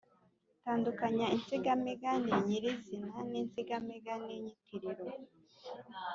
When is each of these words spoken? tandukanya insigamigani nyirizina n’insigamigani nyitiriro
tandukanya 0.63 1.25
insigamigani 1.35 2.31
nyirizina 2.47 3.15
n’insigamigani 3.31 4.33
nyitiriro 4.43 5.05